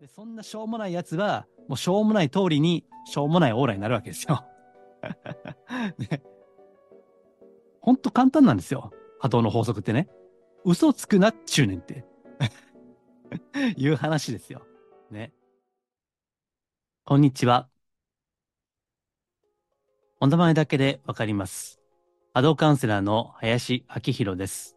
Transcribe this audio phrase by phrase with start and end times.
[0.00, 4.44] で、そんなしょうもないやつは、もうしょうもない通りに、しょうもないオーラになるわけですよ。
[5.98, 6.22] ね。
[7.80, 8.92] ほんと簡単なんですよ。
[9.18, 10.08] 波動の法則ってね。
[10.64, 12.04] 嘘つくなっちゅうねんって。
[13.76, 14.62] いう話ですよ。
[15.10, 15.32] ね。
[17.04, 17.68] こんにちは。
[20.20, 21.80] お名前だけでわかります。
[22.34, 24.76] 波動カウンセラーの林明宏です。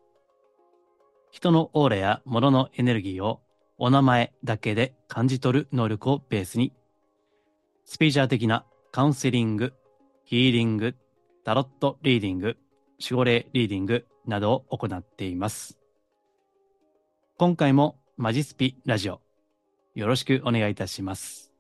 [1.30, 3.42] 人のオーラや物のエネルギーを
[3.84, 6.72] お名前だけで感じ取る能力をベースに、
[7.84, 9.74] スピーチャー的なカウンセリング、
[10.24, 10.96] ヒーリング、
[11.44, 12.58] タロットリーディング、
[13.02, 15.80] 守護霊リーディングなどを行っています。
[17.40, 19.20] 今回もマジスピラジオ、
[19.96, 21.52] よろしくお願いいたします。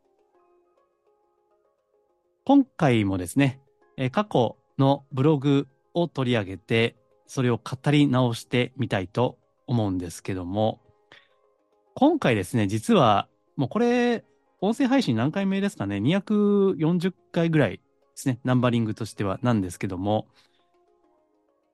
[2.45, 3.61] 今回もですね、
[3.97, 10.81] え過去のブログを取り上げて、それを語り直してみたいと思うんですけども、
[11.93, 13.27] 今回ですね、実は、
[13.57, 14.23] もうこれ、
[14.61, 17.81] 音声配信何回目ですかね、240回ぐらいで
[18.15, 20.27] すね、ナンバリングとしてはなんですけども、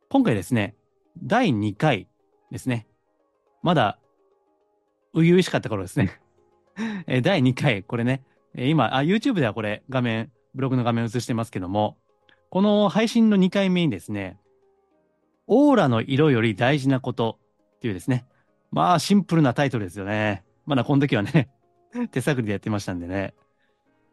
[0.09, 0.76] 今回ですね、
[1.22, 2.08] 第2回
[2.52, 2.88] ですね、
[3.62, 4.00] まだ、
[5.14, 6.20] 初々しかった頃ですね。
[7.24, 8.24] 第2回、これね、
[8.56, 11.98] 今あ、YouTube ではこれ画面、ブログの画面映してますけども、
[12.50, 14.40] この配信の2回目にですね、
[15.48, 17.40] オーラの色より大事なこと
[17.78, 18.26] っていうですね、
[18.72, 20.44] まあ、シンプルなタイトルですよね。
[20.66, 21.50] まだこの時はね
[22.12, 23.34] 手探りでやってましたんでね。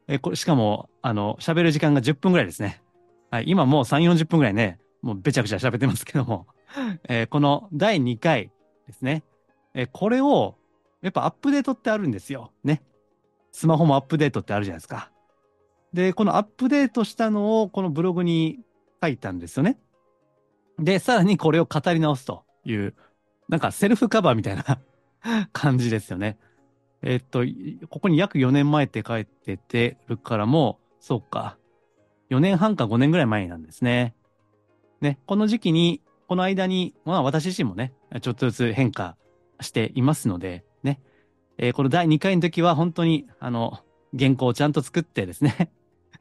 [0.06, 2.82] え、これ、しかも、あの、喋る時間が10分ぐらいですね。
[3.30, 6.46] はい、今もう3、40分ぐらいね、もうべちゃくちゃ喋ってますけども、
[7.08, 8.50] えー、この第2回
[8.86, 9.24] ですね。
[9.74, 10.56] えー、これを、
[11.02, 12.52] やっぱアップデートってあるんですよ。
[12.62, 12.82] ね。
[13.52, 15.10] スマホもアップデートってあるじゃないですか。
[15.92, 18.60] で、このアップデートしたのをこのブログに
[19.02, 19.78] 書いたんですよね。
[20.78, 22.94] で、さらにこれを語り直すという
[23.48, 24.80] なんかセルフカバーみたいな
[25.52, 26.38] 感じですよね。
[27.02, 27.44] えっと、
[27.90, 31.58] ここに約4年前って書いててるからもう、そうか。
[32.30, 34.14] 4年半か5年ぐらい前なんですね。
[35.02, 39.16] ね、この時期に、この間に、まあ私自身もね、ちょっとずつ変化
[39.60, 41.00] していますので、ね。
[41.58, 43.80] えー、この第2回の時は本当に、あの、
[44.18, 45.72] 原稿をちゃんと作ってですね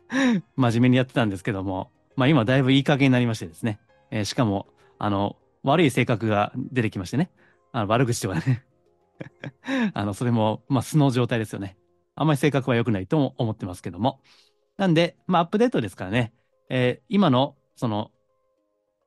[0.57, 3.79] 真面目にやってたんですけども、まあ今だいぶいい加減になりましてですね。
[4.11, 4.67] えー、しかも、
[4.99, 7.31] あの、悪い性格が出てきましてね。
[7.71, 8.65] あの悪口とかね
[9.93, 11.77] あの、それも、まあ、素の状態ですよね。
[12.15, 14.21] あんまり性格は良くないとも思ってますけども。
[14.77, 16.33] なんで、まあ、アップデートですからね、
[16.69, 18.11] えー、今の、その、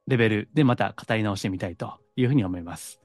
[0.06, 3.00] レベルでまた語り直してみたいというふうに思います。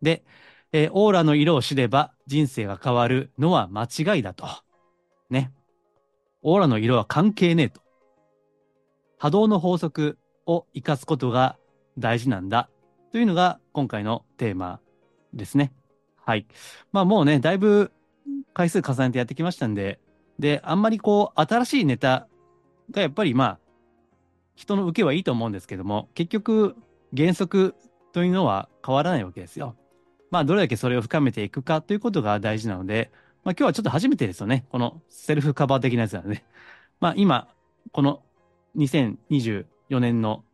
[0.00, 0.24] で、
[0.72, 4.46] えー、オーラの色を知れば人生が変わるのは間違いだと。
[5.28, 5.52] ね。
[6.42, 7.80] オーラの色は関係ねえと。
[9.18, 11.56] 波動の法則を活かすことが
[11.98, 12.68] 大事なんだ
[13.16, 14.78] というのが今回のテーマ
[15.32, 15.72] ですね。
[16.22, 16.46] はい。
[16.92, 17.90] まあもうね、だいぶ
[18.52, 20.00] 回数重ねてやってきましたんで、
[20.38, 22.28] で、あんまりこう、新しいネタ
[22.90, 23.58] がやっぱりまあ、
[24.54, 26.76] 人の受けはいいと思うんですけども、結局、
[27.16, 27.74] 原則
[28.12, 29.76] というのは変わらないわけですよ。
[30.30, 33.10] まあ、どれだけそれを深めていくかということが大事なので、
[33.44, 34.66] まあ今日はちょっと初めてですよね。
[34.68, 36.34] このセルフカバー的なやつなので。
[36.34, 36.44] ね
[37.00, 37.48] まあ今、
[37.92, 38.22] この
[38.76, 39.64] 2024
[40.00, 40.44] 年の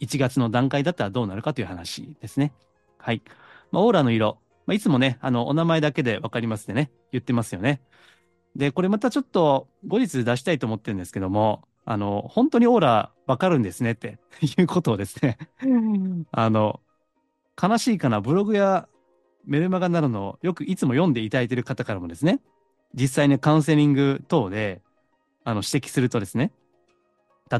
[0.00, 2.52] 1月の段階だったらどうなるかという話ですね。
[2.98, 3.22] はい。
[3.70, 4.38] まあ、オーラの色。
[4.66, 7.80] まあ、いつもね、あの、お名前だけでわかりますってね、言ってますよね。
[8.56, 14.18] で、これまたちょっと後日出したいと思ってるんですけども、あの、本当にオーラわかるんですねって
[14.58, 15.38] いうことをですね
[16.32, 16.80] あの、
[17.60, 18.88] 悲しいかな、ブログや
[19.44, 22.40] メルマガなどのよくいつも読んでいただいている方からもですね、
[22.94, 24.82] 実際にカウンセリング等で、
[25.44, 26.50] あの、指摘するとですね、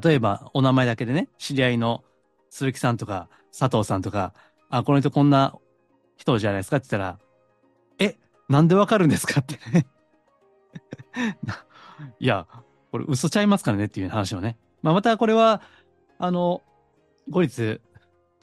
[0.02, 2.02] 例えばお名前だけでね、知り合いの
[2.50, 4.34] 鈴木さんとか佐藤さんとか、
[4.70, 5.54] あ、この人こんな
[6.16, 6.78] 人じゃないですか？
[6.78, 7.18] って言ったら、
[7.98, 8.16] え、
[8.48, 9.40] なんでわかるんですか？
[9.40, 9.86] ってね
[12.18, 12.46] いや、
[12.90, 13.84] これ嘘ちゃいますからね？
[13.86, 14.58] っていう話をね。
[14.82, 15.62] まあ、またこれは、
[16.18, 16.62] あの、
[17.28, 17.60] 後日、ち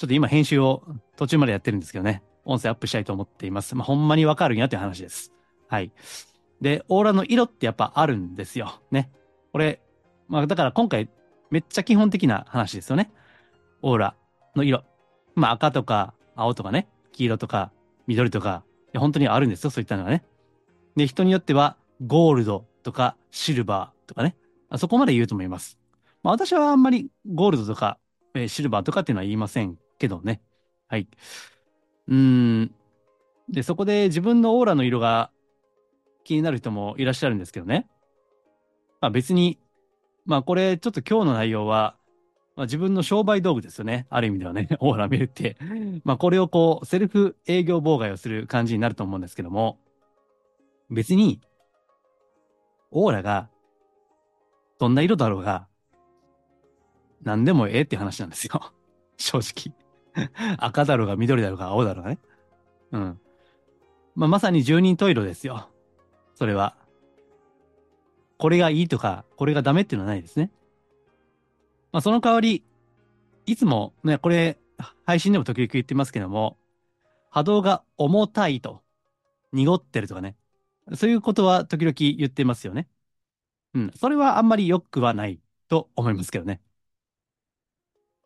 [0.04, 0.84] ょっと今編集を
[1.16, 3.76] 途中までやってるんですけどね、音声アップしたいと思っています。
[3.76, 5.32] まあ、ほんまにわかるんやという話です。
[5.68, 5.92] はい。
[6.62, 8.82] で、オーラの色ってやっぱあるんですよ。
[8.92, 9.12] ね。
[9.52, 9.82] これ、
[10.28, 11.10] まあ、だから今回
[11.52, 13.12] めっちゃ基本的な話ですよね。
[13.84, 14.16] オーラ
[14.56, 14.84] の色。
[15.36, 17.72] まあ赤とか青とかね、黄色とか
[18.08, 18.64] 緑とか、
[18.96, 20.24] 本当にあるんですよ、そういったのがね。
[20.96, 24.36] で、人によってはゴールドとかシルバーとかね、
[24.78, 25.78] そこまで言うと思います。
[26.24, 28.00] まあ私はあんまりゴールドとか、
[28.34, 30.42] えー、シルバーとかっていうのは言いませんけどね。
[30.88, 31.08] はい。
[32.08, 32.72] うん。
[33.50, 35.32] で、そこで自分のオーラの色が
[36.24, 37.88] 気になる人もいらっしゃるんですけどね。
[39.02, 39.60] まあ別に、
[40.26, 41.96] まあこれちょっと今日の内容は、
[42.56, 44.06] まあ、自分の商売道具ですよね。
[44.10, 45.58] ある意味ではね、 オーラ見るって。
[46.04, 49.80] まあ、これをこう、セルフ営業妨害をする感じになると思うんですけども、
[50.90, 51.42] 別に、
[52.92, 53.50] オーラが、
[54.78, 55.68] どんな色だろうが、
[57.24, 58.74] 何でもええって話なんですよ。
[59.18, 59.76] 正直。
[60.58, 62.20] 赤だろうが緑だろうが青だろうがね。
[62.92, 63.20] うん。
[64.16, 65.70] まあ、まさに十人十色ですよ。
[66.36, 66.78] それは。
[68.38, 70.52] これがいいとか、これがダメっていうのはないですね。
[71.94, 72.64] まあ、その代わり、
[73.46, 74.58] いつもね、これ、
[75.06, 76.58] 配信でも時々言ってますけども、
[77.30, 78.82] 波動が重たいと、
[79.52, 80.36] 濁ってるとかね。
[80.96, 82.88] そういうことは時々言ってますよね。
[83.76, 83.92] うん。
[83.96, 86.62] それはあんまり良くはないと思いますけどね。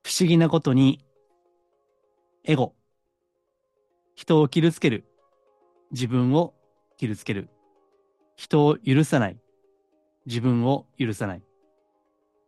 [0.02, 1.04] 不思議なことに、
[2.46, 2.74] エゴ。
[4.16, 5.04] 人を傷つける。
[5.92, 6.54] 自分を
[6.98, 7.50] 傷つける。
[8.38, 9.38] 人を許さない。
[10.26, 11.44] 自分を許さない。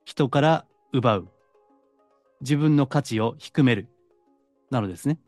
[0.06, 1.28] 人から奪う。
[2.42, 3.88] 自分の価値を低める。
[4.72, 5.20] なのですね。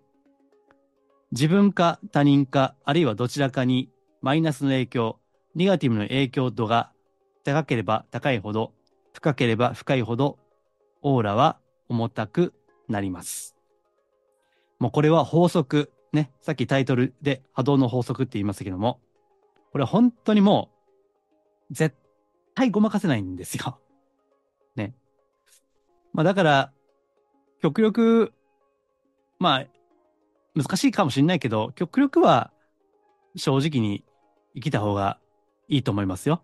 [1.32, 3.90] 自分か他人か、あるいはどちらかに
[4.22, 5.20] マイナスの影響、
[5.56, 6.92] ネガティブの影響度が
[7.44, 8.74] 高ければ高いほど、
[9.14, 10.38] 深ければ深いほど、
[11.02, 11.60] オーラは
[11.90, 12.54] 重たく
[12.88, 13.56] なります。
[14.80, 15.92] もうこれは法則。
[16.12, 16.32] ね。
[16.42, 19.00] さっきタイトルで波動の法則って言いましたけども、
[19.72, 20.70] これ本当にも
[21.70, 21.96] う、絶
[22.56, 23.80] 対ごまかせないんですよ。
[26.14, 26.72] まあだから、
[27.62, 28.34] 極力、
[29.40, 29.66] まあ、
[30.56, 32.52] 難しいかもしれないけど、極力は
[33.36, 34.04] 正直に
[34.56, 35.20] 生きた方が
[35.68, 36.44] いいと思いますよ。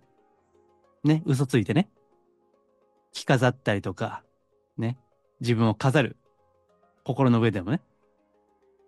[1.03, 1.89] ね、嘘ついてね。
[3.11, 4.23] 着飾ったりとか、
[4.77, 4.97] ね、
[5.41, 6.17] 自分を飾る。
[7.03, 7.81] 心の上でもね。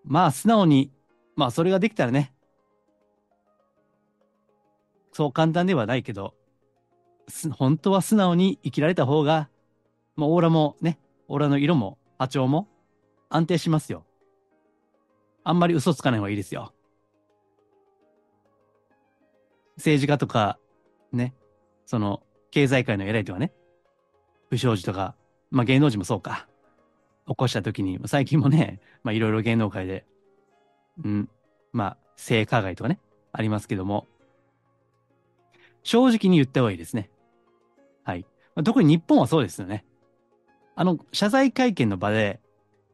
[0.04, 0.92] まあ、素直に、
[1.36, 2.34] まあ、それができたらね、
[5.12, 6.34] そう簡単ではないけど、
[7.52, 9.50] 本当は素直に生きられた方が、
[10.20, 11.00] まあ、オーラもね、
[11.30, 12.68] オーラの色も波長も
[13.30, 14.06] 安定しますよ。
[15.46, 16.74] あんまり嘘つかない方がいいですよ。
[19.78, 20.60] 政治家とか、
[21.14, 21.34] ね、
[21.86, 22.22] その、
[22.52, 23.54] 経済界の偉いとかね、
[24.50, 25.16] 不祥事とか、
[25.52, 26.50] まあ芸能人もそうか、
[27.26, 30.06] 起こした時に、最近もね、まあいろいろ芸能界で、
[31.02, 31.30] うん、
[31.72, 33.00] まあ、性加害とかね、
[33.32, 34.06] ありますけども、
[35.84, 37.10] 正直に言った方がいいですね。
[38.04, 38.26] はい。
[38.54, 39.86] まあ、特に日本はそうですよね。
[40.80, 42.40] あの、謝罪会見の場で、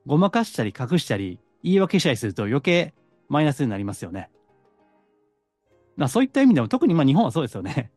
[0.07, 2.95] ごまかしたり隠したり、言い訳したりすると余計
[3.29, 4.31] マイナスになりますよね。
[5.95, 7.91] まあそういった意味でも特にまあ日本はそうですよね。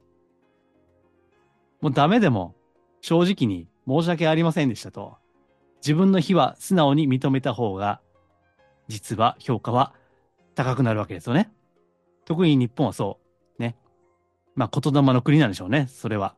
[1.81, 2.55] もうダメでも
[3.01, 5.17] 正直に申し訳ありませんでしたと。
[5.77, 8.03] 自分の非は素直に認めた方が、
[8.89, 9.95] 実は評価は
[10.55, 11.51] 高くなるわけですよね。
[12.27, 13.19] 特に日本はそ
[13.59, 13.63] う。
[13.63, 13.75] ね。
[14.55, 15.87] まあ言霊の国なんでしょうね。
[15.89, 16.37] それは。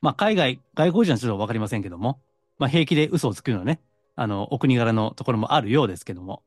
[0.00, 2.20] まあ海外、外国人はちょっとわかりませんけども、
[2.58, 3.80] まあ平気で嘘をつくのはね、
[4.14, 6.42] あの、お国柄のところもあるようですけども。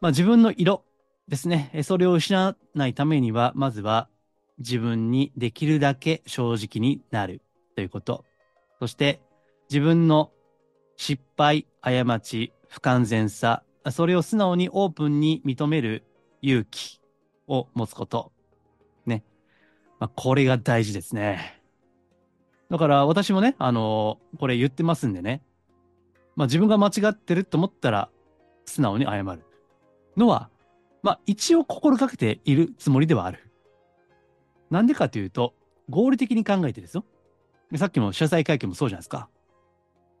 [0.00, 0.84] まあ自分の色
[1.28, 1.70] ですね。
[1.84, 4.08] それを失わないためには、まずは
[4.58, 7.42] 自分にできるだけ正直になる
[7.74, 8.24] ということ。
[8.78, 9.20] そして
[9.70, 10.30] 自分の
[10.96, 16.04] 失敗、過ち、不完全さ、それを素直にオープンに認める
[16.42, 17.00] 勇気
[17.46, 18.32] を持つこと。
[19.98, 21.60] まあ、これが大事ですね。
[22.70, 25.42] だから私もね、あのー、これ言ってますんでね。
[26.34, 28.10] まあ自分が間違ってると思ったら、
[28.64, 29.44] 素直に謝る
[30.16, 30.50] のは、
[31.02, 33.50] まあ一応心がけているつもりではある。
[34.70, 35.54] なんでかというと、
[35.88, 37.04] 合理的に考えてですよ。
[37.76, 39.28] さっきの謝罪会見もそうじゃないですか。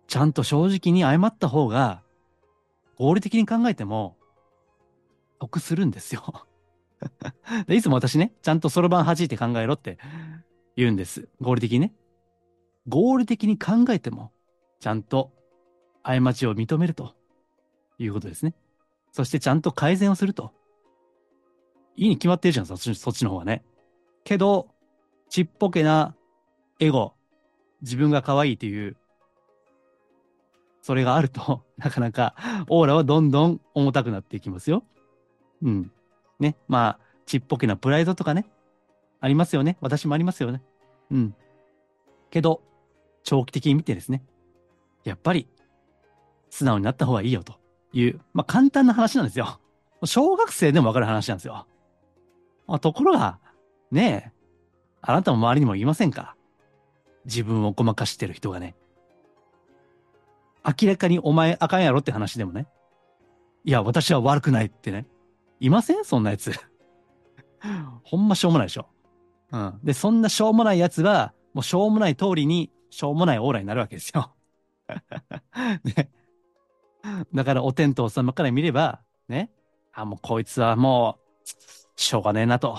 [0.06, 2.02] ちゃんと正直に謝った方が、
[2.96, 4.16] 合理的に考えても、
[5.38, 6.46] 得するんですよ
[7.68, 9.98] いつも私ね、ちゃんとそろばん弾いて考えろって
[10.76, 11.28] 言うんです。
[11.40, 11.92] 合理的にね。
[12.88, 14.32] 合理的に考えても、
[14.80, 15.32] ちゃんと
[16.02, 17.14] 過ちを認めると
[17.98, 18.54] いうことですね。
[19.12, 20.52] そしてちゃんと改善をすると。
[21.96, 23.64] いいに決まってるじゃん、そっちそっちの方はね。
[24.24, 24.68] けど、
[25.30, 26.14] ちっぽけな
[26.78, 27.14] エゴ、
[27.82, 28.96] 自分が可愛いという、
[30.82, 32.34] それがあると、 なかなか
[32.68, 34.84] オーラはどんどん重たくなっていきますよ。
[35.62, 35.92] うん。
[36.38, 36.56] ね。
[36.68, 38.46] まあ、ちっぽけなプライドとかね。
[39.20, 39.76] ありますよね。
[39.80, 40.62] 私もありますよね。
[41.10, 41.34] うん。
[42.30, 42.62] けど、
[43.22, 44.22] 長期的に見てですね。
[45.04, 45.48] やっぱり、
[46.50, 47.54] 素直になった方がいいよと
[47.92, 49.60] いう、まあ簡単な話なんですよ。
[50.04, 51.66] 小学生でもわかる話なんですよ。
[52.66, 53.38] まあ、ところが、
[53.90, 54.32] ねえ、
[55.00, 56.36] あなたも周りにも言いませんか？
[57.24, 58.74] 自分をごまかしてる人がね。
[60.64, 62.66] 明らかにお前あかんやろって話でもね。
[63.64, 65.06] いや、私は悪くないってね。
[65.60, 66.04] いません？
[66.04, 66.52] そんなやつ。
[68.04, 68.88] ほんましょうもないでしょ。
[69.52, 69.80] うん。
[69.82, 74.34] で、そんなしょうもないやつは、もうしょうもない通りに、しょうもないオーラになるわけですよ。
[75.84, 76.10] ね。
[77.32, 79.50] だからお天道様から見れば、ね。
[79.92, 82.78] あ、もうこいつはもう、しょうがねえなと。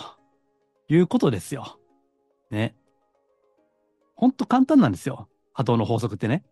[0.89, 1.79] いうことですよ。
[2.49, 2.75] ね。
[4.15, 5.27] ほんと簡単なんですよ。
[5.53, 6.45] 波動の法則ってね。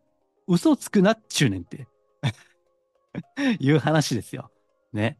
[0.47, 1.87] 嘘つくなっちゅうねんって
[3.59, 4.51] いう話ですよ。
[4.93, 5.17] ね。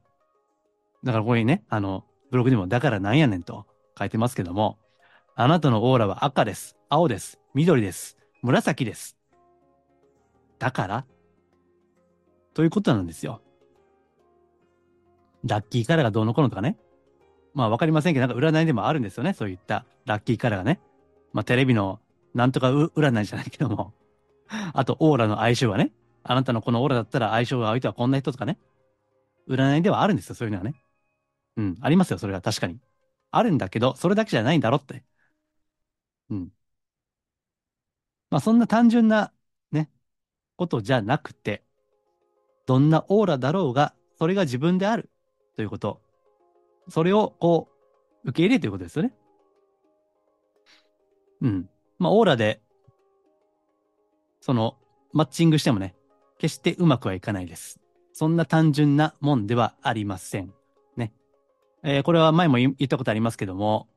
[1.05, 3.65] だからここにね、あの、ブログにもだからなんやねんと
[3.97, 4.79] 書いてますけども、
[5.35, 6.75] あなたのオーラは赤です。
[6.89, 7.39] 青です。
[7.53, 8.17] 緑です。
[8.41, 9.15] 紫です。
[10.57, 11.05] だから？
[12.53, 13.41] ということなんですよ。
[15.45, 16.77] ラッキーカラーがどうのこうのとかね。
[17.53, 19.33] まあわかりませんけど、なんか占いでもあるんですよね。
[19.33, 20.81] そういったラッキーカラーがね。
[21.33, 21.99] まあテレビの
[22.33, 23.93] なんとか占いじゃないけども。
[24.73, 25.91] あと、オーラの相性はね。
[26.23, 28.57] あなたのこのオーラだったら相性が相手はこんな人とかね。
[29.47, 30.73] 占いではあるんですよ、そういうのはね。
[31.57, 32.79] うん、ありますよ、それは確かに。
[33.31, 35.03] あるんだけど、それだけじゃないんだろって。
[36.29, 36.51] うん。
[38.29, 39.31] まあそんな単純な
[39.71, 39.89] ね、
[40.57, 41.63] ことじゃなくて、
[42.65, 45.09] どんなオーラだろうが、それが自分である
[45.55, 46.01] ということ。
[46.89, 47.69] それをこ
[48.23, 49.13] う、受け入れということですよね。
[51.41, 51.69] うん。
[51.99, 52.61] まあオーラで、
[54.41, 54.77] その、
[55.13, 55.95] マッチングしてもね、
[56.37, 57.79] 決してうまくはいかないです。
[58.13, 60.53] そんな単純なもんではありません。
[61.87, 63.87] えー、これは前も言ったことありますけども、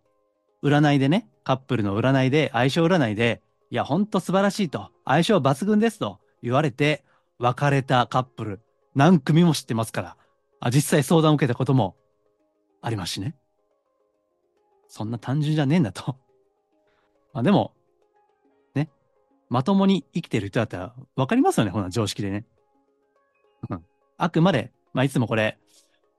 [0.63, 7.03] 占いでね、カップルの占いで、相性占いで、いや、ほんと素晴らしいと、相性抜群ですと言われて、
[7.39, 8.61] 別れたカップル、
[8.95, 10.17] 何組も知ってますから、
[10.61, 11.97] あ実際相談を受けたことも
[12.83, 13.35] ありますしね。
[14.89, 16.17] そんな単純じゃねえんだと。
[17.33, 17.73] まあでも、
[18.75, 18.91] ね、
[19.49, 22.45] まともに生きてる人だったら分かりますよね、こんな常識でね。
[23.71, 23.85] うん
[24.19, 25.59] あくまで、まあいつもこれ、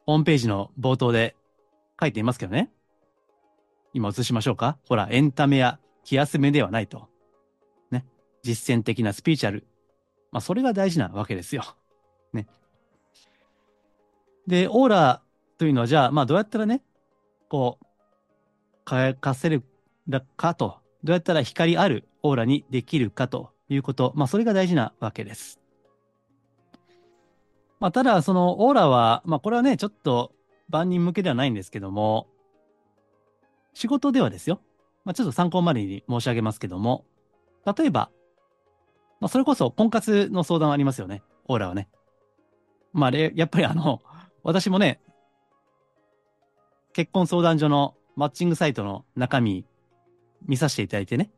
[0.07, 1.35] ホームページの冒頭で
[1.99, 2.71] 書いていますけどね。
[3.93, 4.77] 今映しましょうか。
[4.87, 7.09] ほら、エンタメや気休めではないと。
[7.91, 8.05] ね。
[8.43, 9.67] 実践的なスピーチュアル。
[10.31, 11.63] まあ、それが大事なわけですよ。
[12.33, 12.47] ね。
[14.47, 15.21] で、オーラ
[15.57, 16.83] というのは、じゃあ、まあ、どうやったらね、
[17.49, 17.85] こう、
[18.85, 19.63] 輝かせる
[20.37, 25.59] かと、どうやったら光あるオーラにできるかということ、まあ、それが大事なわけです。
[27.79, 30.33] まあ、ただ、そのオーラは、まあ、これはね、ちょっと
[30.69, 32.27] 万人向けではないんですけども、
[33.73, 34.61] 仕事ではですよ。
[35.05, 37.05] まあ、ちょっと参考までに申し上げますけども、
[37.65, 38.09] 例えば、
[39.19, 41.23] まあ、それこそ婚活の相談ありますよね。
[41.47, 41.89] オーラはね。
[42.93, 44.01] まあ、やっぱりあの、
[44.43, 44.99] 私もね、
[46.93, 49.65] 結婚相談所のマッチングサイトの中身
[50.45, 51.31] 見させていただいてね。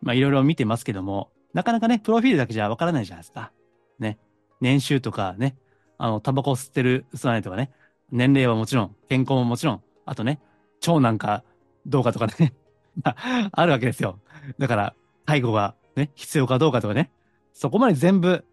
[0.00, 3.52] まあ、いろいろ見てますけども、なかなかね、プロフィールだけじゃわからないじゃないですか。
[3.98, 4.18] ね。
[4.60, 5.56] 年収とかね、
[5.98, 7.70] あの、タバコを吸ってる、吸わないとかね。
[8.14, 10.40] 年齢はもちろん、健康ももちろん、あとね、
[10.78, 11.42] 長男か
[11.84, 12.54] どうかとかね。
[13.02, 14.20] まあ、あるわけですよ。
[14.56, 14.94] だから、
[15.26, 17.10] 介護がね、必要かどうかとかね。
[17.52, 18.44] そこまで全部、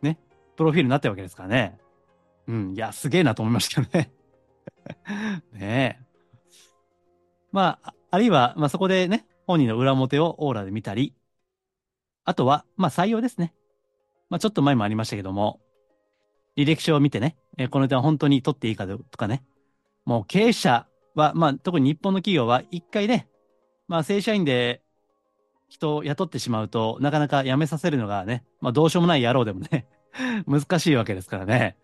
[0.00, 0.16] ね、
[0.54, 1.76] プロフィールになってるわけですからね。
[2.46, 4.12] うん、いや、すげえなと思いましたけどね。
[5.52, 6.04] ねえ。
[7.50, 11.16] まあ、あるいは、まあそこでね、本人の裏表をオーラで見たり、
[12.24, 13.54] あとは、まあ採用ですね。
[14.30, 15.60] まあちょっと前もありましたけども、
[16.56, 19.42] 履歴書を見てね、えこの人は本当に取っていいかとかね、
[20.04, 23.28] もう経営者は、まあ特に日本の企業は一回ね、
[23.88, 24.82] まあ正社員で
[25.68, 29.86] 人を雇ってしまうと、なかなか辞めさせるのがね、まあどうしようもない野郎でもね
[30.46, 31.76] 難しいわけですからね。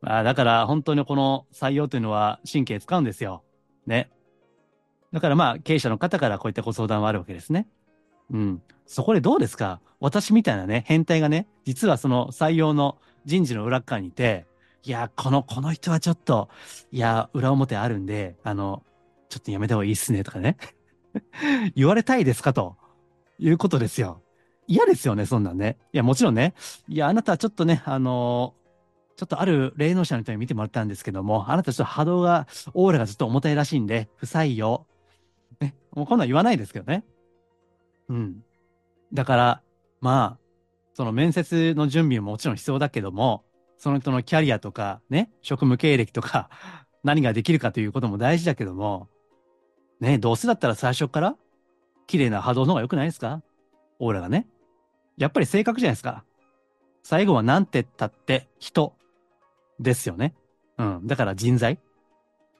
[0.00, 3.42] まあだから本当にこの採用というのは神経使うんですよ。
[3.86, 4.10] ね。
[5.12, 7.66] だからまあ経営者の方からこういったご相談はあるわけですね。
[8.30, 8.62] うん。
[8.86, 9.80] そこでどうですか？
[10.00, 14.46] 私みたいなね、変態がね、実はその採用の人事の裏側にいて、
[14.82, 16.48] いや、この、この人はちょっと、
[16.90, 18.82] いや、裏表あるんで、あの、
[19.28, 20.56] ちょっとやめた方がいいっすね、とかね。
[21.76, 22.76] 言われたいですかと
[23.38, 24.22] いうことですよ。
[24.66, 25.78] 嫌ですよね、そんなんね。
[25.92, 26.54] いや、もちろんね。
[26.88, 28.54] いや、あなたはちょっとね、あの
[29.16, 34.86] ちょっとある霊能者の人に見てもらったんですけども、あなたちょっと波動が、オーラがずっと重たいらしいんで、不採用。
[35.60, 37.04] ね、もうこんなん言わないですけどね。
[38.08, 38.42] うん。
[39.12, 39.62] だから、
[40.00, 40.39] まあ、
[40.94, 43.44] その面接の準備ももちろん必要だけども、
[43.78, 46.50] その人のキャリアとか、ね、職務経歴とか、
[47.02, 49.08] 何ができるかということも大事だけども、
[50.00, 51.36] ね、どうせだったら最初から、
[52.06, 53.42] 綺麗な波動の方が良くないですか？
[53.98, 54.46] オーラがね。
[55.16, 56.24] やっぱり性格じゃないですか。
[57.02, 58.94] 最後はなんてったって人
[59.78, 60.34] ですよね。
[60.76, 61.06] うん。
[61.06, 61.78] だから人材。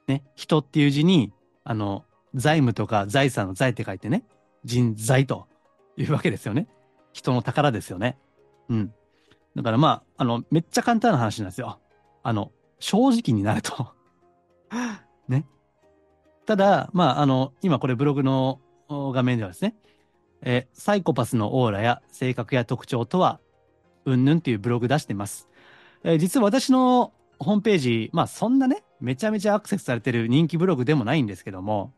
[0.07, 0.23] ね。
[0.35, 1.33] 人っていう字に、
[1.63, 4.23] あの、財務とか財産の財って書いてね、
[4.63, 5.47] 人材と
[5.97, 6.67] いうわけですよね。
[7.13, 8.17] 人の宝ですよね。
[8.69, 8.93] うん。
[9.55, 11.79] だからまあ、あの、めっちゃ簡単な話なんですよ。
[12.23, 13.93] あの、正直になると
[15.27, 15.45] ね。
[16.45, 19.75] ただ、まあ、あの、今これブログの画面ではですね、
[20.41, 23.39] えー、サイコパスのオーラや性格や特徴とは、
[24.05, 25.47] うんぬんっていうブログ出してます。
[26.03, 31.93] えー、実は私のホームページ、まあそんなね、めちゃめちゃアクセスされてる人気ブログでもないんですけども、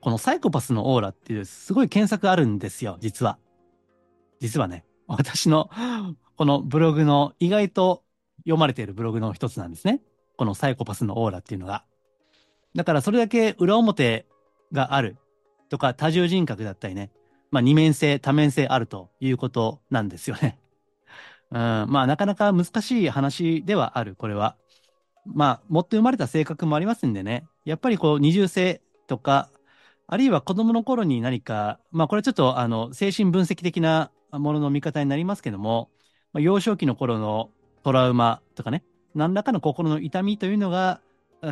[0.00, 3.38] このサイコパスのオーラっていうすごい検索あるんですよ、実は。
[4.40, 5.70] 実はね、私の
[6.36, 8.02] このブログの意外と
[8.40, 10.00] 読まれているブログの一つなんですね。
[10.36, 11.84] このサイコパスのオーラっていうのが。
[12.74, 14.26] だからそれだけ裏表
[14.72, 15.16] がある
[15.70, 17.10] とか多重人格だったりね。
[17.50, 20.58] まあ二面性、多面性あるということなんですよね。
[21.50, 24.56] うん、まあなかなか難しい話ではある、これは。
[25.24, 27.46] まあ持って生まれた性格もありますんでね。
[27.64, 29.48] やっぱりこう二重性とか、
[30.06, 35.90] あるいは子供の頃に何か、まあこれちょっとあの精神分析的なものの見方になりますけども、
[36.32, 37.50] まあ、幼少期の頃の
[37.82, 41.00] トラウマとかね、何らかの心の痛みというのが、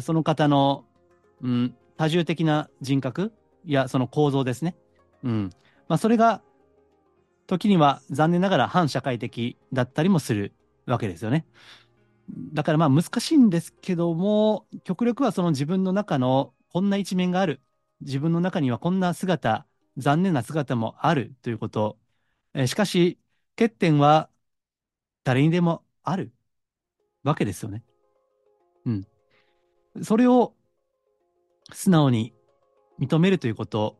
[0.02, 0.84] その方の、
[1.42, 3.32] うん、多重的な人格
[3.64, 4.76] やその構造ですね。
[5.22, 5.50] うん。
[5.88, 6.42] まあ、それが、
[7.46, 10.54] 時には残念ながら反社会的だったりもする
[10.86, 11.46] わけですよね。
[12.54, 17.60] だからまあ難しいんですけども、極力はその自分の中のこんな一面がある。
[18.00, 21.98] 自分の中にはこんな姿、残念な姿もあるということ。
[22.54, 23.18] えしかし、
[23.56, 24.28] 欠点は
[25.24, 26.32] 誰にでもある
[27.24, 27.82] わけですよね。
[28.86, 29.06] うん。
[30.02, 30.54] それを
[31.72, 32.32] 素直に
[33.00, 33.96] 認めるということ、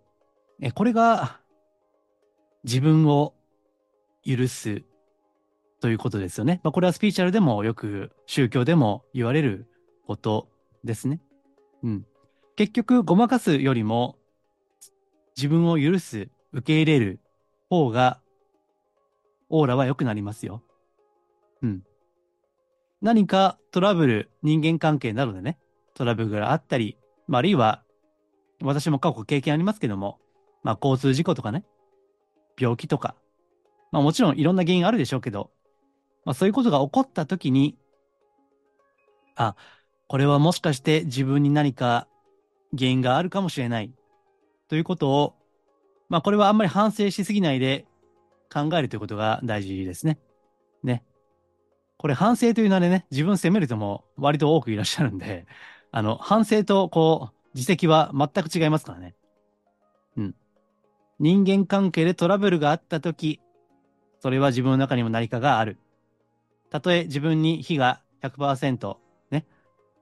[0.61, 1.41] えこれが
[2.63, 3.35] 自分を
[4.25, 4.83] 許す
[5.81, 6.61] ということですよね。
[6.63, 9.67] まあ、これはスピーチャルでもよく宗教でも言われる
[10.07, 10.49] こと
[10.83, 11.21] ですね。
[11.83, 12.07] うん。
[12.57, 14.17] 結局、ごまかすよりも
[15.37, 17.21] 自分を許す、受け入れる
[17.69, 18.21] 方が
[19.57, 20.63] オーラは良くなりますよ。
[21.63, 21.83] うん。
[23.01, 25.59] 何かトラブル、人間関係などでね、
[25.95, 27.85] トラブルがあったり、まあ、あるいは、
[28.63, 30.19] 私も過去経験ありますけども、
[30.65, 31.65] まあ、交通事故とかね、
[32.59, 33.15] 病気とか、
[33.93, 35.53] まあ、もちろんいろんな原因あるでしょうけど、
[36.25, 37.77] まあ、そういうことが起こった時に、
[39.37, 39.55] あ、
[40.09, 42.09] これはもしかして自分に何か
[42.77, 43.93] 原因があるかもしれない
[44.69, 45.35] ということを、
[46.09, 47.87] まあ、これはあんまり反省しすぎないで
[48.55, 50.21] 考えるということが大事ですね。
[50.85, 51.03] ね。
[51.97, 55.47] これ反省という名でね、自分責める人も割と多くいらっしゃるんで、
[55.91, 59.17] あの、反省とこう、自責は全く違いますからね。
[60.17, 60.35] うん。
[61.19, 63.41] 人間関係でトラブルがあったとき、
[64.21, 65.79] それは自分の中にも何かがある。
[66.71, 68.97] たとえ自分に非が100%
[69.31, 69.47] ね、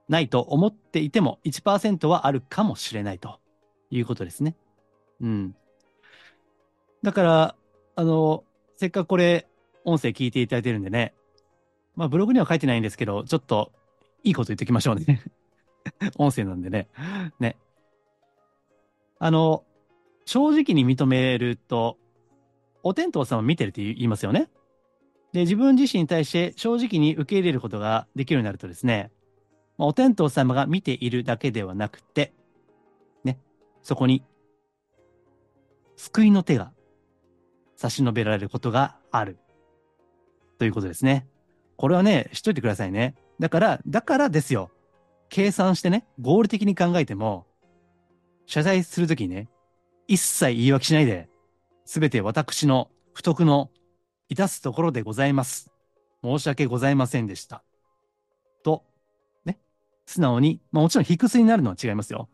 [0.09, 3.41] ないと思っていても1%はあるかもしれないと
[3.91, 4.57] いうことですね。
[5.21, 5.57] うん。
[7.03, 7.57] だから、
[7.95, 8.45] あの、
[8.77, 9.47] せっかくこれ、
[9.85, 11.15] 音声聞いていただいてるんでね、
[11.97, 13.73] まあ、ブログには書いてないんですけど、ちょっと
[14.23, 15.23] いいこと言っておきましょうね。
[16.17, 16.89] 音声なんでね。
[17.39, 17.57] ね。
[19.19, 19.65] あの、
[20.25, 21.99] 正直に認めると、
[22.83, 24.49] お天道さんを見てるって言いますよね。
[25.33, 29.11] で、自分自身に対して正直に受け入れることができるようになるとですね、
[29.79, 32.33] まあ、お天道様が見ているだけではなくて、
[33.25, 33.39] ね、
[33.83, 34.23] そこに
[35.97, 36.73] 救いの手が
[37.83, 39.39] 差し伸べられることがある。
[40.59, 41.27] ということですね。
[41.77, 43.17] これはね、しといてくださいね。
[43.41, 44.71] だから、だからですよ。
[45.29, 47.45] 計算してね、合理的に考えても、
[48.47, 49.49] 謝罪するときにね、
[50.07, 51.29] 一切言い訳しないで、
[51.85, 53.71] すべて私の不徳の
[54.31, 55.73] 致すところでございます。
[56.23, 57.65] 申し訳ございませんでした。
[58.63, 58.85] と、
[59.45, 59.59] ね、
[60.07, 62.29] 素直に、まあもちろん低水になるのは違いますよ。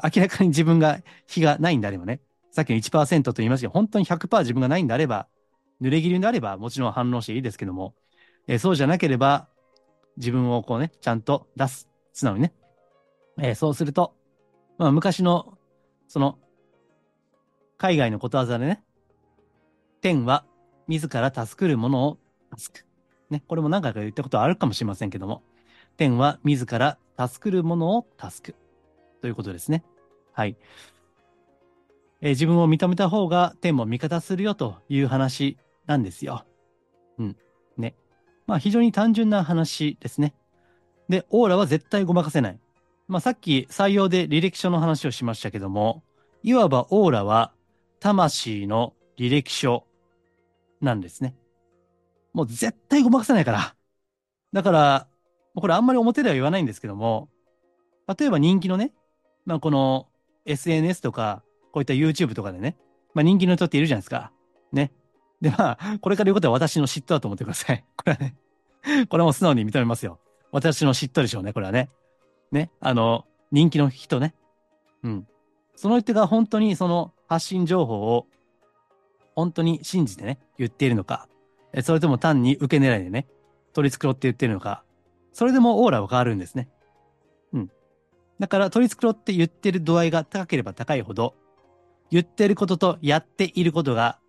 [0.00, 2.20] 明らかに自分が非がないんであればね、
[2.54, 5.26] さっきの1%と言いましたけど、本当に100%自分がないんであれば、
[5.82, 7.96] 濡れ切りであればもちろん反論していいですけども、
[8.46, 9.48] えー、そうじゃなければ、
[10.18, 11.88] 自分をこうね、ちゃんと出す。
[12.12, 12.54] 素直にね。
[13.38, 14.14] えー、そうすると、
[14.78, 15.58] まあ、昔の、
[16.06, 16.38] その、
[17.76, 18.84] 海外のことわざでね、
[20.00, 20.44] 天は
[20.86, 22.18] 自ら助くるものを
[22.56, 22.86] 助く。
[23.30, 25.42] ね、これも何回か言ったことはあるかもしれませんけども、
[25.96, 28.56] 天は自ら助くるものを助く。
[29.20, 29.82] ということですね。
[30.32, 30.56] はい。
[32.24, 36.46] えー、自分を認めた方が天も味方するよという話なんですよ。
[37.18, 37.36] うん。
[37.76, 37.94] ね。
[38.46, 40.34] まあ非常に単純な話ですね。
[41.10, 42.58] で、オーラは絶対ごまかせない。
[43.08, 46.02] まあさっき採用で履歴書の話をしましたけども、
[46.42, 47.52] いわばオーラは
[48.00, 49.84] 魂の履歴書
[50.80, 51.36] なんですね。
[52.32, 53.76] もう絶対ごまかせないから。
[54.54, 55.08] だから、
[55.54, 57.28] これあんまり表では言わないんですけども、
[58.18, 58.94] 例えば人気のね、
[59.44, 60.08] まあこの
[60.46, 61.42] SNS とか、
[61.74, 62.76] こういった YouTube とかでね、
[63.14, 64.30] まあ人気の人っているじゃないですか。
[64.72, 64.92] ね。
[65.40, 67.84] で、まあ、これから言うことは私の嫉妬だと思ってください。
[67.98, 68.36] これはね、
[69.08, 70.20] これも素直に認めますよ。
[70.52, 71.90] 私の嫉妬でしょうね、これはね。
[72.52, 74.36] ね、あの、人気の人ね。
[75.02, 75.26] うん。
[75.74, 78.28] その人が本当にその発信情報を
[79.34, 81.28] 本当に信じてね、言っているのか、
[81.82, 83.26] それとも単に受け狙いでね、
[83.72, 84.84] 取り繕って言ってるのか、
[85.32, 86.68] それでもオーラは変わるんですね。
[87.52, 87.70] うん。
[88.38, 91.34] だから取り繕って言ってる度合いが高ければ高いほど、
[92.14, 94.20] 言ってることとやっていることが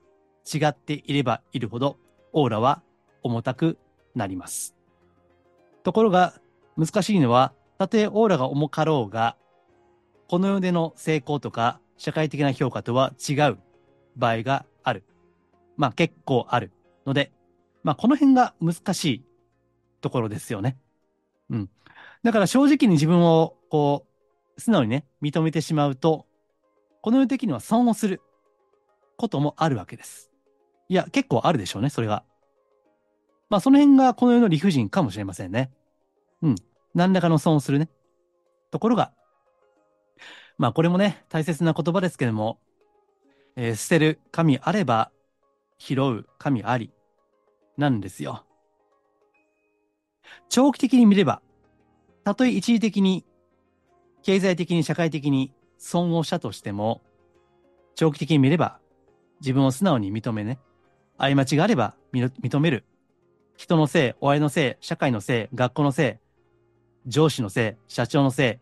[0.52, 2.00] 違っていればいるほど、
[2.34, 2.82] オーラは
[3.22, 3.78] 重たく
[4.16, 4.76] なります。
[5.84, 6.34] ところが、
[6.76, 9.38] 難しいのは、たとえオーラが重かろうが、
[10.28, 13.60] この世での成功とか社会的な評価とは違う
[14.16, 15.04] 場合がある。
[15.78, 16.72] まあ結構ある
[17.06, 17.32] ので、
[17.84, 19.26] まあこの辺が難しい
[20.02, 20.76] ところですよね。
[21.52, 21.70] うん。
[22.24, 24.08] だから正直に自分をこ
[24.58, 26.26] う、素直にね、認めてしまうと、
[27.06, 28.20] この世的には損をする
[29.16, 30.32] こともあるわけです。
[30.90, 32.24] いや、結構あるでしょうね、それが。
[33.48, 35.72] まあその辺がこの世の理不尽かもしれませんね。
[36.42, 36.56] うん。
[36.96, 37.90] 何らかの損をするね。
[38.72, 39.14] ところが、
[40.58, 42.58] まあこれもね、大切な言葉ですけども、
[43.56, 45.12] えー、捨てる神あれば、
[45.78, 46.92] 拾う神あり、
[47.78, 48.48] なんですよ。
[50.50, 51.44] 長期的に見れば、
[52.24, 53.28] たとえ一時的に、
[54.24, 55.54] 経済的に社会的に
[55.86, 57.04] 損をしたとしても、
[57.94, 58.80] 長期的に見れば、
[59.40, 60.58] 自分を素直に認めね、
[61.20, 62.86] 過ちがあれば認める。
[63.56, 66.20] 人のせい、親のせい、社会のせい、学校のせ
[67.06, 68.60] い、上司のせい、社長のせ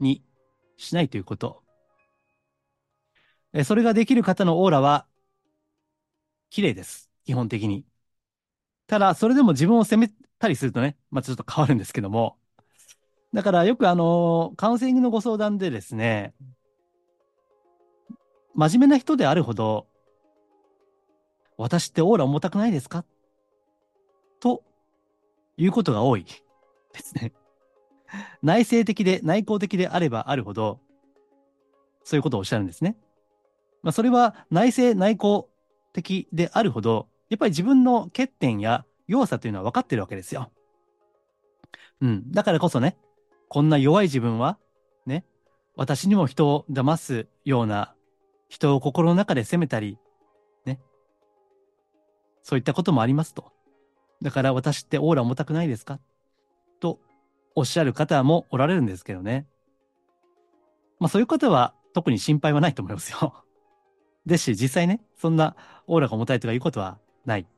[0.00, 0.24] いに
[0.76, 1.62] しないということ。
[3.64, 5.06] それができる方のオーラは、
[6.50, 7.08] 綺麗です。
[7.24, 7.86] 基本的に。
[8.88, 12.39] ただ、それでも自分を責めたりするとね、まあちょっと変わるんですけども。
[13.32, 16.34] だからよくあの、カウンセリングのご相談でですね、
[18.54, 19.86] 真面目な人であるほど、
[21.56, 23.04] 私ってオーラ重たくないですか？
[24.40, 24.64] と
[25.56, 27.32] いうことが多いですね。
[28.42, 30.80] 内省的で内向的であればあるほど、
[32.02, 32.96] そういうことをおっしゃるんですね。
[33.82, 35.48] まあ、それは内省内向
[35.92, 40.50] 的であるほど、やっぱり自分の欠点や弱さというのは分かってるわけですよ。
[42.00, 42.32] うん。
[42.32, 42.96] だからこそね、
[43.50, 44.58] こんな弱い自分は、
[45.06, 45.24] ね、
[45.74, 47.96] 私にも人を騙すような、
[48.48, 49.98] 人を心の中で責めたり、
[50.64, 50.78] ね、
[52.44, 53.52] そういったこともありますと。
[54.22, 55.98] だから私ってオーラ重たくないですか？
[56.78, 57.00] と
[57.56, 59.48] おっしゃる方もおられるんですけどね。
[61.00, 63.44] まあそういう方は特に心配はないと思いますよ。
[64.26, 65.56] ですし、実際ね、そんな
[65.88, 67.48] オーラが重たいとかいうことはない。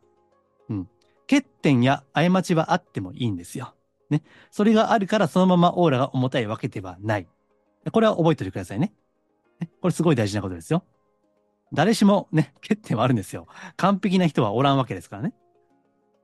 [0.70, 0.88] うん。
[1.28, 3.74] 欠点や過ちはあってもいいんですよ。
[4.12, 4.22] ね。
[4.50, 7.26] それがあるからそのままオーラが重たいわけではない。
[7.90, 8.92] これは覚えておいてくださいね。
[9.80, 10.84] これすごい大事なことですよ。
[11.72, 13.46] 誰しもね、欠点はあるんですよ。
[13.76, 15.32] 完璧な人はおらんわけですからね。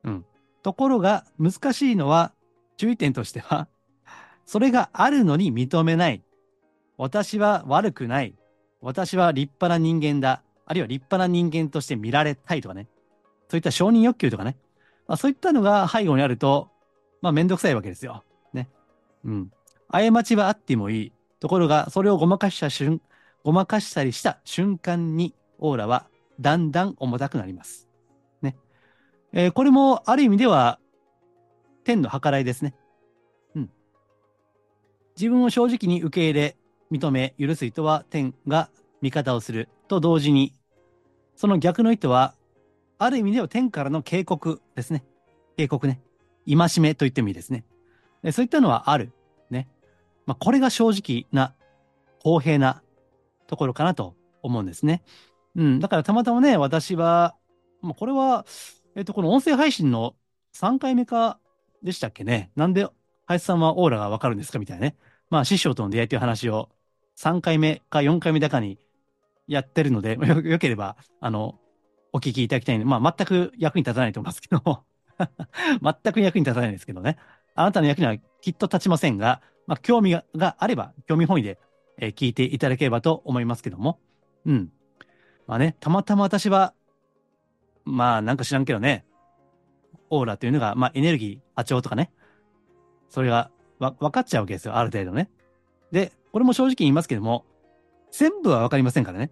[0.04, 0.26] うん。
[0.62, 2.32] ところが、難しいのは、
[2.76, 3.68] 注意点としては、
[4.44, 6.22] それがあるのに認めない。
[6.96, 8.34] 私は悪くない。
[8.80, 10.42] 私は立派な人間だ。
[10.66, 12.86] あるいは立派な人間として見られたいとかね。
[13.48, 14.56] そういった承認欲求とかね。
[15.06, 16.70] まあ、そういったのが背後にあると、
[17.20, 18.24] まあめんどくさいわけですよ。
[18.52, 18.68] ね。
[19.24, 19.52] うん。
[19.90, 21.12] 過ちはあってもいい。
[21.40, 23.00] ところが、それをごまかした瞬、
[23.44, 26.06] ごまかしたりした瞬間に、オーラは
[26.40, 27.88] だんだん重たくなります。
[28.42, 28.56] ね。
[29.32, 30.78] えー、これもある意味では、
[31.84, 32.74] 天の計らいですね。
[33.54, 33.70] うん。
[35.16, 36.56] 自分を正直に受け入れ、
[36.90, 40.54] 認め、許す人は天が味方をすると同時に、
[41.36, 42.34] その逆の意図は、
[42.98, 45.04] ある意味では天からの警告ですね。
[45.56, 46.00] 警告ね。
[46.56, 47.64] 戒めと言ってもいいですね。
[48.32, 49.12] そういったのはある。
[49.50, 49.68] ね。
[50.26, 51.54] まあ、これが正直な、
[52.22, 52.82] 公平な
[53.46, 55.02] ところかなと思うんですね。
[55.54, 55.80] うん。
[55.80, 57.36] だからたまたまね、私は、
[57.80, 58.44] まあ、これは、
[58.96, 60.14] えっと、この音声配信の
[60.54, 61.38] 3回目か
[61.82, 62.50] でしたっけね。
[62.56, 62.88] なんで、
[63.26, 64.96] 林さんはオーラがわかるんですかみたいなね。
[65.30, 66.70] まあ、師匠との出会いという話を
[67.16, 68.78] 3回目か4回目だかに
[69.46, 71.58] やってるので、よよければ、あの、
[72.12, 74.84] お聞きいただきたいんで、まあ、全く役に立たないと思いますけど、
[75.82, 77.16] 全く役に立たないんですけどね。
[77.54, 81.58] あなたの役にはきっと立ちませんが、まあ、興味があれば、興味本位で、
[81.98, 83.98] えー、聞いていただければと思いますけども。
[84.46, 84.72] うん。
[85.46, 86.74] まあね、たまたま私は、
[87.84, 89.04] まあなんか知らんけどね、
[90.10, 92.12] オーラというのが、まあエネルギー、波長とかね、
[93.08, 95.30] それがわ分かっちゃうわけですよ、ある程度ね。
[95.90, 97.44] で、これも正直言いますけども、
[98.10, 99.30] 全部は分かりませんからね。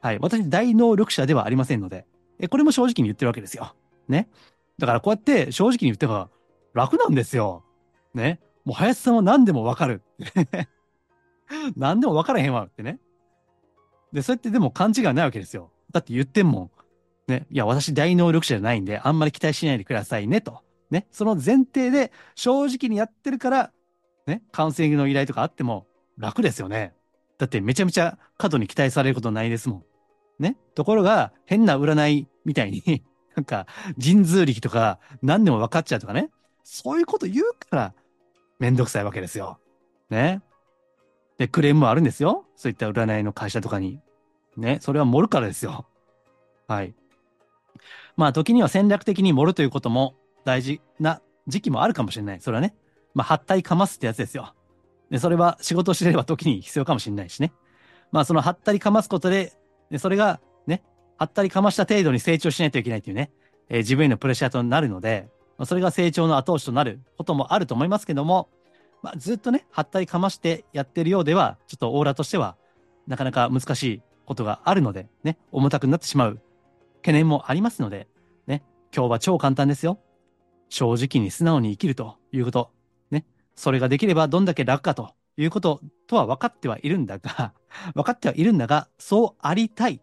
[0.00, 0.18] はい。
[0.20, 2.06] 私、大能力者ではありませんので、
[2.38, 3.74] え、これも正直に言ってるわけですよ。
[4.08, 4.28] ね。
[4.80, 6.30] だからこうやって正直に言ってば
[6.74, 7.64] 楽なんですよ。
[8.14, 8.40] ね。
[8.64, 10.02] もう林さんは何でも分かる。
[11.76, 12.98] 何でも分からへんわってね。
[14.12, 15.70] で、そうやってでも勘違いないわけですよ。
[15.92, 16.60] だって言ってんも
[17.28, 17.30] ん。
[17.30, 17.46] ね。
[17.50, 20.62] いや、私大能力者じゃないんで、あんまり期待しないでくださいね、と。
[20.90, 21.06] ね。
[21.10, 23.72] その前提で正直にやってるから、
[24.26, 24.42] ね。
[24.52, 25.86] カウンセリングの依頼とかあっても
[26.18, 26.94] 楽ですよね。
[27.38, 29.84] だってめちゃめちゃ過度に期待されることないですもん。
[30.38, 30.56] ね。
[30.74, 33.02] ところが、変な占いみたいに
[33.40, 33.66] なんか、
[34.02, 36.30] 神通力とか、何でも分かっちゃうとかね。
[36.62, 37.94] そういうこと言うから、
[38.58, 39.58] めんどくさいわけですよ。
[40.10, 40.42] ね。
[41.38, 42.44] で、クレームもあるんですよ。
[42.54, 43.98] そういった占いの会社とかに。
[44.58, 45.86] ね、それは盛るからですよ。
[46.68, 46.94] はい。
[48.16, 52.40] まあ、時には戦略的に盛るということも大事な時期もあるかもしれない。
[52.40, 52.74] それはね。
[53.14, 54.54] まあ、はったりかますってやつですよ。
[55.10, 57.54] で、それは仕事をしてれば時に必要かもしれないしね。
[58.12, 59.54] まあ、そのはったりかますことで、
[59.90, 60.40] でそれが、
[61.20, 63.30] はったりかました程度に成長しないといけないっていうね、
[63.68, 65.28] えー、自分へのプレッシャーとなるので、
[65.58, 68.48] まあ、それが成長の後押しとなることもあると思いますけども、
[69.02, 72.56] まあ、ずっとね、はったりかましてやってるようでは、ちょっとオーラとしては、
[73.06, 76.40] なかなか難しいことがあるので、ね、重たくなってしまう
[77.02, 78.08] 懸念もありますので、
[78.46, 78.62] ね、
[78.96, 80.00] 今日は超簡単ですよ。
[80.70, 82.70] 正直に素直に生きるということ。
[83.10, 83.26] ね。
[83.56, 87.52] それができればどんだけ楽かということとは分かってはいるんだが、
[87.94, 90.00] 分かってはいるんだが、そうありたい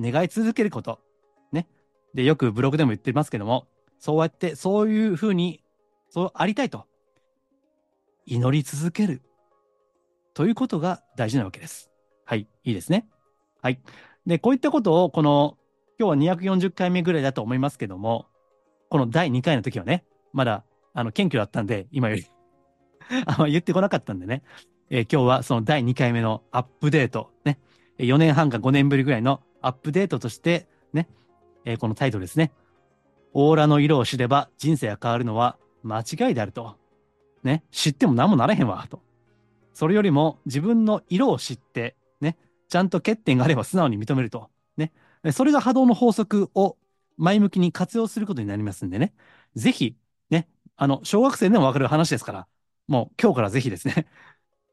[0.00, 1.00] 願い続けること。
[1.52, 1.68] ね。
[2.14, 3.66] で、よくブログでも言ってますけども、
[3.98, 5.62] そうやって、そういうふうに、
[6.10, 6.86] そうありたいと
[8.26, 9.22] 祈り続ける
[10.32, 11.90] ということが大事なわけです。
[12.24, 12.48] はい。
[12.64, 13.06] いいですね。
[13.62, 13.80] はい。
[14.26, 15.56] で、こういったことを、この、
[15.98, 18.26] 今日は240回目ぐらいだと思いますけども、
[18.88, 22.26] この第2回の時はね、まだ、あの、謙虚だったんで、今より
[23.26, 24.42] あんま言ってこなかったんでね、
[24.90, 27.58] えー、今日はその第2回目のアップデート、ね、
[27.98, 31.08] 4年半か5年ぶりぐらいのアップデートとして、ね、
[31.64, 32.52] えー、このタイトルですね。
[33.32, 36.76] オーラの色を知れば人生が変わるのは間違いであると。
[37.42, 39.02] ね、知っても何もなれへんわ、と。
[39.74, 44.50] それよりも自分の色を知って、ね、ちゃんと欠点があれば素直に認めると。
[44.76, 44.92] ね。
[45.32, 46.76] それが波動の法則を
[47.16, 49.12] 前向きに活用することになりますんでね。
[49.56, 49.96] ぜひ、
[50.30, 52.46] ね、あの、小学生でもわかる話ですから、
[52.86, 54.06] もう今日からぜひですね、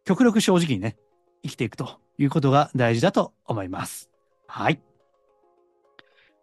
[0.05, 0.97] 極力正直にね、
[1.43, 4.10] 生きていくということが大事だと思います。
[4.53, 4.81] はい。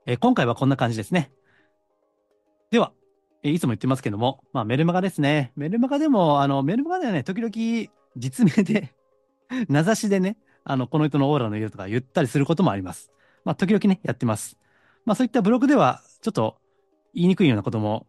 [0.07, 1.31] えー、今回はこんな感じですね。
[2.71, 2.93] では、
[3.43, 5.53] えー、いつも言ってますけども、まあ、メルマガですね。
[5.57, 7.53] メルマガでも、あの、メルマガではね、時々
[8.17, 8.95] 実名で
[9.69, 13.13] 名指しでね、あの、この人のオーラの色とか言ったりすることもあります。
[13.45, 14.59] まあ、時々ね、やってます。
[15.05, 16.57] まあ、そういったブログでは、ちょっと
[17.13, 18.07] 言いにくいようなことも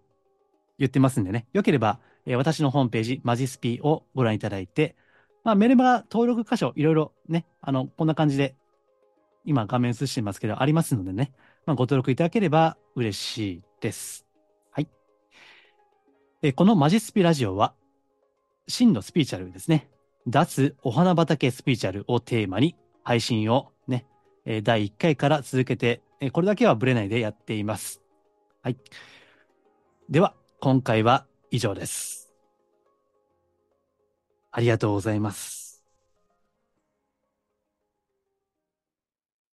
[0.78, 4.96] 言ってますんでね、よければ、えー、私のホームページ、マジスピをご覧いただいて、
[5.44, 8.56] まあ、メルマガ登録箇所、いろいろね、あの、こんな感じで、
[9.50, 11.32] 今画面映してますけど、ありますのでね、
[11.66, 14.28] まあ、ご登録いただければ嬉しいです。
[14.70, 14.88] はい。
[16.44, 17.74] えこのマジスピラジオは、
[18.68, 19.90] 真のスピーチャルですね。
[20.28, 24.06] 脱お花畑スピーチャルをテーマに配信をね、
[24.62, 28.04] 第1回から続けて、これだけはブレないでやっています。
[28.62, 28.78] はい。
[30.12, 32.32] では、今回は以上です。
[34.52, 35.69] ありがとうございます。